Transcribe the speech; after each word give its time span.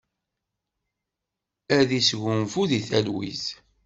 Ad 1.77 1.89
isgunfu 1.99 2.61
di 2.69 2.79
talwit. 2.89 3.45